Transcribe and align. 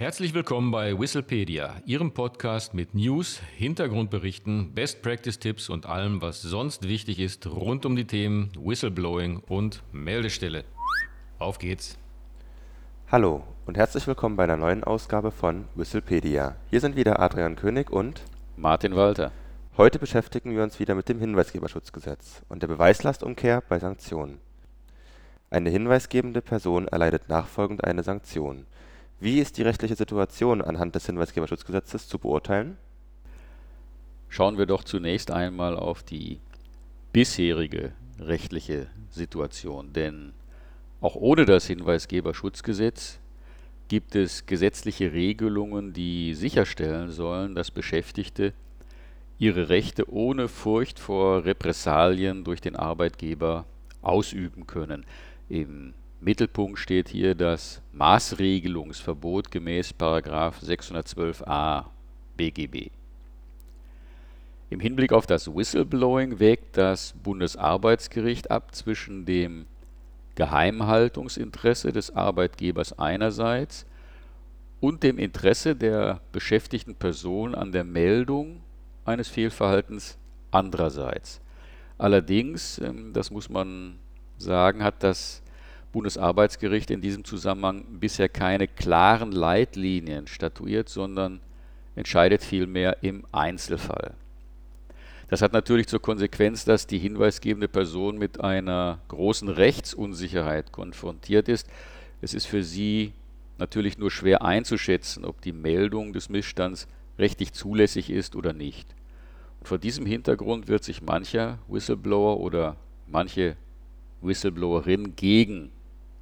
Herzlich 0.00 0.32
willkommen 0.32 0.70
bei 0.70 0.98
Whistlepedia, 0.98 1.74
Ihrem 1.84 2.12
Podcast 2.12 2.72
mit 2.72 2.94
News, 2.94 3.38
Hintergrundberichten, 3.58 4.72
Best 4.72 5.02
Practice 5.02 5.38
Tipps 5.38 5.68
und 5.68 5.84
allem, 5.84 6.22
was 6.22 6.40
sonst 6.40 6.88
wichtig 6.88 7.18
ist 7.18 7.46
rund 7.46 7.84
um 7.84 7.96
die 7.96 8.06
Themen 8.06 8.50
Whistleblowing 8.58 9.42
und 9.46 9.82
Meldestelle. 9.92 10.64
Auf 11.38 11.58
geht's! 11.58 11.98
Hallo 13.12 13.44
und 13.66 13.76
herzlich 13.76 14.06
willkommen 14.06 14.36
bei 14.36 14.44
einer 14.44 14.56
neuen 14.56 14.84
Ausgabe 14.84 15.30
von 15.30 15.66
Whistlepedia. 15.74 16.56
Hier 16.70 16.80
sind 16.80 16.96
wieder 16.96 17.20
Adrian 17.20 17.56
König 17.56 17.90
und 17.90 18.22
Martin 18.56 18.96
Walter. 18.96 19.32
Heute 19.76 19.98
beschäftigen 19.98 20.56
wir 20.56 20.62
uns 20.62 20.80
wieder 20.80 20.94
mit 20.94 21.10
dem 21.10 21.18
Hinweisgeberschutzgesetz 21.18 22.40
und 22.48 22.62
der 22.62 22.68
Beweislastumkehr 22.68 23.62
bei 23.68 23.78
Sanktionen. 23.78 24.38
Eine 25.50 25.68
hinweisgebende 25.68 26.40
Person 26.40 26.88
erleidet 26.88 27.28
nachfolgend 27.28 27.84
eine 27.84 28.02
Sanktion. 28.02 28.64
Wie 29.20 29.38
ist 29.38 29.58
die 29.58 29.62
rechtliche 29.62 29.96
Situation 29.96 30.62
anhand 30.62 30.94
des 30.94 31.04
Hinweisgeberschutzgesetzes 31.04 32.08
zu 32.08 32.18
beurteilen? 32.18 32.78
Schauen 34.30 34.56
wir 34.56 34.64
doch 34.64 34.82
zunächst 34.82 35.30
einmal 35.30 35.76
auf 35.76 36.02
die 36.02 36.40
bisherige 37.12 37.92
rechtliche 38.18 38.86
Situation, 39.10 39.92
denn 39.92 40.32
auch 41.02 41.16
ohne 41.16 41.44
das 41.44 41.66
Hinweisgeberschutzgesetz 41.66 43.18
gibt 43.88 44.14
es 44.14 44.46
gesetzliche 44.46 45.12
Regelungen, 45.12 45.92
die 45.92 46.34
sicherstellen 46.34 47.10
sollen, 47.10 47.54
dass 47.54 47.70
Beschäftigte 47.70 48.54
ihre 49.38 49.68
Rechte 49.68 50.10
ohne 50.10 50.48
Furcht 50.48 50.98
vor 50.98 51.44
Repressalien 51.44 52.44
durch 52.44 52.62
den 52.62 52.76
Arbeitgeber 52.76 53.66
ausüben 54.00 54.66
können. 54.66 55.04
Im 55.50 55.92
Mittelpunkt 56.20 56.78
steht 56.78 57.08
hier 57.08 57.34
das 57.34 57.80
Maßregelungsverbot 57.92 59.50
gemäß 59.50 59.94
612a 59.94 61.86
BGB. 62.36 62.90
Im 64.68 64.80
Hinblick 64.80 65.12
auf 65.12 65.26
das 65.26 65.54
Whistleblowing 65.54 66.38
wägt 66.38 66.76
das 66.76 67.14
Bundesarbeitsgericht 67.22 68.50
ab 68.50 68.74
zwischen 68.74 69.24
dem 69.24 69.64
Geheimhaltungsinteresse 70.34 71.90
des 71.90 72.14
Arbeitgebers 72.14 72.98
einerseits 72.98 73.86
und 74.80 75.02
dem 75.02 75.18
Interesse 75.18 75.74
der 75.74 76.20
beschäftigten 76.32 76.94
Person 76.94 77.54
an 77.54 77.72
der 77.72 77.84
Meldung 77.84 78.60
eines 79.04 79.28
Fehlverhaltens 79.28 80.18
andererseits. 80.50 81.40
Allerdings, 81.98 82.78
ähm, 82.78 83.12
das 83.12 83.30
muss 83.30 83.48
man 83.48 83.98
sagen, 84.38 84.82
hat 84.84 85.02
das 85.02 85.42
Bundesarbeitsgericht 85.92 86.90
in 86.90 87.00
diesem 87.00 87.24
Zusammenhang 87.24 87.84
bisher 88.00 88.28
keine 88.28 88.68
klaren 88.68 89.32
Leitlinien 89.32 90.26
statuiert, 90.26 90.88
sondern 90.88 91.40
entscheidet 91.96 92.42
vielmehr 92.42 93.02
im 93.02 93.24
Einzelfall. 93.32 94.14
Das 95.28 95.42
hat 95.42 95.52
natürlich 95.52 95.86
zur 95.86 96.02
Konsequenz, 96.02 96.64
dass 96.64 96.86
die 96.86 96.98
hinweisgebende 96.98 97.68
Person 97.68 98.18
mit 98.18 98.40
einer 98.40 98.98
großen 99.08 99.48
Rechtsunsicherheit 99.48 100.72
konfrontiert 100.72 101.48
ist. 101.48 101.68
Es 102.20 102.34
ist 102.34 102.46
für 102.46 102.64
sie 102.64 103.12
natürlich 103.58 103.96
nur 103.96 104.10
schwer 104.10 104.42
einzuschätzen, 104.42 105.24
ob 105.24 105.40
die 105.40 105.52
Meldung 105.52 106.12
des 106.12 106.30
Missstands 106.30 106.88
rechtlich 107.18 107.52
zulässig 107.52 108.10
ist 108.10 108.34
oder 108.34 108.52
nicht. 108.52 108.88
Und 109.60 109.68
vor 109.68 109.78
diesem 109.78 110.06
Hintergrund 110.06 110.66
wird 110.66 110.82
sich 110.82 111.02
mancher 111.02 111.58
Whistleblower 111.68 112.40
oder 112.40 112.76
manche 113.06 113.56
Whistleblowerin 114.22 115.14
gegen 115.14 115.70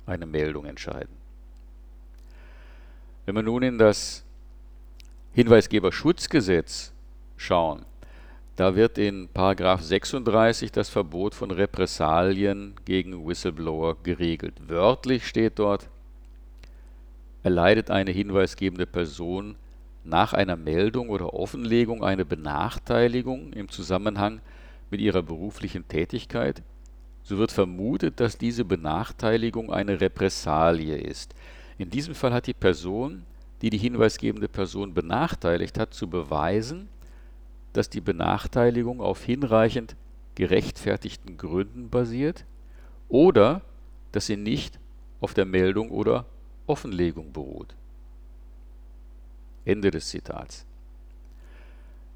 eine 0.08 0.26
Meldung 0.26 0.64
entscheiden. 0.66 1.16
Wenn 3.26 3.34
wir 3.34 3.42
nun 3.42 3.62
in 3.62 3.78
das 3.78 4.24
Hinweisgeberschutzgesetz 5.32 6.92
schauen, 7.36 7.84
da 8.56 8.74
wird 8.74 8.98
in 8.98 9.28
36 9.34 10.72
das 10.72 10.88
Verbot 10.88 11.34
von 11.34 11.50
Repressalien 11.52 12.74
gegen 12.84 13.24
Whistleblower 13.24 13.96
geregelt. 14.02 14.54
Wörtlich 14.66 15.28
steht 15.28 15.60
dort, 15.60 15.88
erleidet 17.44 17.90
eine 17.90 18.10
hinweisgebende 18.10 18.86
Person 18.86 19.54
nach 20.02 20.32
einer 20.32 20.56
Meldung 20.56 21.08
oder 21.08 21.34
Offenlegung 21.34 22.02
eine 22.02 22.24
Benachteiligung 22.24 23.52
im 23.52 23.68
Zusammenhang 23.68 24.40
mit 24.90 25.00
ihrer 25.00 25.22
beruflichen 25.22 25.86
Tätigkeit, 25.86 26.62
so 27.28 27.36
wird 27.36 27.52
vermutet, 27.52 28.20
dass 28.20 28.38
diese 28.38 28.64
Benachteiligung 28.64 29.70
eine 29.70 30.00
Repressalie 30.00 30.96
ist. 30.96 31.34
In 31.76 31.90
diesem 31.90 32.14
Fall 32.14 32.32
hat 32.32 32.46
die 32.46 32.54
Person, 32.54 33.26
die 33.60 33.68
die 33.68 33.76
hinweisgebende 33.76 34.48
Person 34.48 34.94
benachteiligt 34.94 35.78
hat, 35.78 35.92
zu 35.92 36.08
beweisen, 36.08 36.88
dass 37.74 37.90
die 37.90 38.00
Benachteiligung 38.00 39.02
auf 39.02 39.22
hinreichend 39.22 39.94
gerechtfertigten 40.36 41.36
Gründen 41.36 41.90
basiert 41.90 42.46
oder 43.10 43.60
dass 44.12 44.24
sie 44.24 44.38
nicht 44.38 44.78
auf 45.20 45.34
der 45.34 45.44
Meldung 45.44 45.90
oder 45.90 46.24
Offenlegung 46.66 47.34
beruht. 47.34 47.74
Ende 49.66 49.90
des 49.90 50.08
Zitats. 50.08 50.64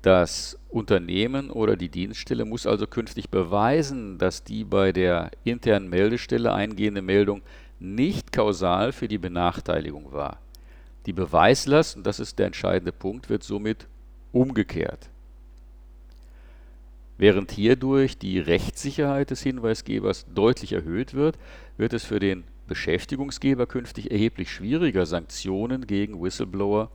Das 0.03 0.59
Unternehmen 0.69 1.51
oder 1.51 1.77
die 1.77 1.89
Dienststelle 1.89 2.45
muss 2.45 2.67
also 2.67 2.89
künftig 2.89 3.31
beweisen, 3.31 4.19
dass 4.19 4.43
die 4.43 4.65
bei 4.65 4.91
der 4.91 5.31
internen 5.45 5.89
Meldestelle 5.89 6.53
eingehende 6.53 7.03
Meldung 7.03 7.43
nicht 7.79 8.33
kausal 8.33 8.91
für 8.91 9.07
die 9.07 9.19
Benachteiligung 9.19 10.13
war. 10.13 10.41
Die 11.07 11.13
Beweislast, 11.13 11.97
und 11.97 12.05
das 12.05 12.19
ist 12.19 12.41
der 12.41 12.47
entscheidende 12.47 12.91
Punkt, 12.91 13.29
wird 13.29 13.45
somit 13.45 13.87
umgekehrt. 14.33 15.09
Während 17.17 17.53
hierdurch 17.53 18.19
die 18.19 18.41
Rechtssicherheit 18.41 19.31
des 19.31 19.43
Hinweisgebers 19.43 20.27
deutlich 20.35 20.73
erhöht 20.73 21.15
wird, 21.15 21.39
wird 21.77 21.93
es 21.93 22.05
für 22.05 22.19
den 22.19 22.43
Beschäftigungsgeber 22.67 23.67
künftig 23.67 24.11
erheblich 24.11 24.51
schwieriger, 24.51 25.07
Sanktionen 25.07 25.87
gegen 25.87 26.21
Whistleblower 26.21 26.91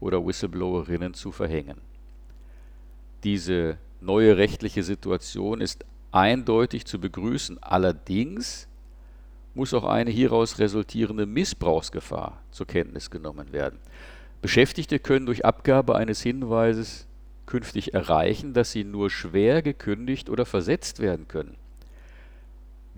oder 0.00 0.26
Whistleblowerinnen 0.26 1.14
zu 1.14 1.32
verhängen. 1.32 1.91
Diese 3.24 3.78
neue 4.00 4.36
rechtliche 4.36 4.82
Situation 4.82 5.60
ist 5.60 5.84
eindeutig 6.10 6.86
zu 6.86 7.00
begrüßen. 7.00 7.62
Allerdings 7.62 8.68
muss 9.54 9.74
auch 9.74 9.84
eine 9.84 10.10
hieraus 10.10 10.58
resultierende 10.58 11.26
Missbrauchsgefahr 11.26 12.40
zur 12.50 12.66
Kenntnis 12.66 13.10
genommen 13.10 13.52
werden. 13.52 13.78
Beschäftigte 14.40 14.98
können 14.98 15.26
durch 15.26 15.44
Abgabe 15.44 15.94
eines 15.94 16.20
Hinweises 16.22 17.06
künftig 17.46 17.94
erreichen, 17.94 18.54
dass 18.54 18.72
sie 18.72 18.84
nur 18.84 19.10
schwer 19.10 19.62
gekündigt 19.62 20.30
oder 20.30 20.46
versetzt 20.46 21.00
werden 21.00 21.28
können. 21.28 21.56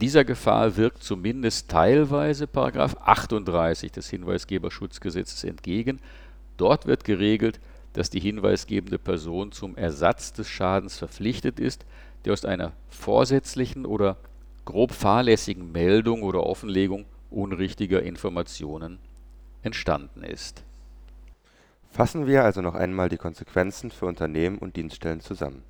Dieser 0.00 0.24
Gefahr 0.24 0.76
wirkt 0.76 1.02
zumindest 1.02 1.70
teilweise 1.70 2.48
38 2.52 3.92
des 3.92 4.10
Hinweisgeberschutzgesetzes 4.10 5.44
entgegen. 5.44 6.00
Dort 6.56 6.86
wird 6.86 7.04
geregelt, 7.04 7.60
dass 7.94 8.10
die 8.10 8.21
hinweisgebende 8.21 8.99
Person 8.99 9.53
zum 9.53 9.77
Ersatz 9.77 10.32
des 10.32 10.49
Schadens 10.49 10.99
verpflichtet 10.99 11.59
ist, 11.59 11.87
der 12.25 12.34
aus 12.34 12.44
einer 12.44 12.72
vorsätzlichen 12.88 13.87
oder 13.87 14.19
grob 14.65 14.93
fahrlässigen 14.93 15.72
Meldung 15.72 16.22
oder 16.22 16.44
Offenlegung 16.44 17.06
unrichtiger 17.31 18.03
Informationen 18.03 18.99
entstanden 19.62 20.22
ist. 20.22 20.65
Fassen 21.91 22.27
wir 22.27 22.44
also 22.44 22.60
noch 22.60 22.75
einmal 22.75 23.09
die 23.09 23.16
Konsequenzen 23.16 23.91
für 23.91 24.06
Unternehmen 24.06 24.59
und 24.59 24.77
Dienststellen 24.77 25.21
zusammen. 25.21 25.62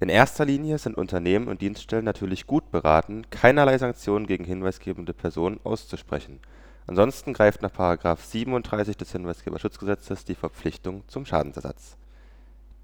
In 0.00 0.08
erster 0.08 0.44
Linie 0.44 0.78
sind 0.78 0.96
Unternehmen 0.96 1.46
und 1.46 1.60
Dienststellen 1.60 2.04
natürlich 2.04 2.46
gut 2.46 2.70
beraten, 2.72 3.30
keinerlei 3.30 3.78
Sanktionen 3.78 4.26
gegen 4.26 4.44
hinweisgebende 4.44 5.14
Personen 5.14 5.60
auszusprechen 5.62 6.40
Ansonsten 6.86 7.32
greift 7.32 7.62
nach§ 7.62 7.72
37 8.18 8.96
des 8.96 9.12
Hinweisgeberschutzgesetzes 9.12 10.24
die 10.24 10.34
Verpflichtung 10.34 11.02
zum 11.08 11.24
Schadensersatz. 11.24 11.96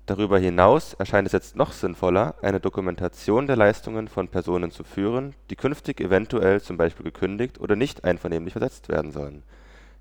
Darüber 0.06 0.38
hinaus 0.38 0.94
erscheint 0.94 1.26
es 1.26 1.32
jetzt 1.32 1.55
noch 1.55 1.73
sinnvoller, 1.73 2.35
eine 2.43 2.58
Dokumentation 2.58 3.47
der 3.47 3.56
Leistungen 3.56 4.08
von 4.08 4.29
Personen 4.29 4.70
zu 4.70 4.82
führen, 4.82 5.35
die 5.50 5.56
künftig 5.56 6.00
eventuell 6.00 6.61
zum 6.61 6.76
Beispiel 6.76 7.05
gekündigt 7.05 7.61
oder 7.61 7.76
nicht 7.76 8.05
einvernehmlich 8.05 8.55
versetzt 8.55 8.88
werden 8.88 9.12
sollen. 9.12 9.44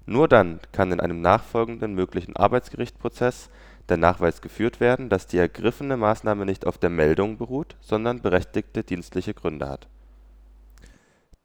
Nur 0.05 0.27
dann 0.27 0.59
kann 0.71 0.91
in 0.91 0.99
einem 0.99 1.21
nachfolgenden 1.21 1.93
möglichen 1.93 2.35
Arbeitsgerichtsprozess 2.35 3.49
der 3.89 3.97
Nachweis 3.97 4.41
geführt 4.41 4.79
werden, 4.79 5.09
dass 5.09 5.27
die 5.27 5.37
ergriffene 5.37 5.97
Maßnahme 5.97 6.45
nicht 6.45 6.65
auf 6.65 6.77
der 6.77 6.89
Meldung 6.89 7.37
beruht, 7.37 7.75
sondern 7.81 8.21
berechtigte 8.21 8.83
dienstliche 8.83 9.33
Gründe 9.33 9.67
hat. 9.67 9.87